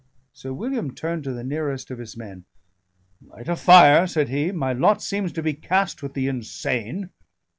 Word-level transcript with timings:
Sir 0.33 0.51
William 0.51 0.95
turned 0.95 1.23
to 1.25 1.31
the 1.31 1.43
nearest 1.43 1.91
of 1.91 1.99
his 1.99 2.17
men. 2.17 2.45
"Light 3.21 3.47
a 3.47 3.55
fire," 3.55 4.07
said 4.07 4.29
he. 4.29 4.51
"My 4.51 4.73
lot 4.73 4.99
seems 4.99 5.31
to 5.33 5.43
be 5.43 5.53
cast 5.53 6.01
with 6.01 6.15
the 6.15 6.27
insane." 6.27 7.11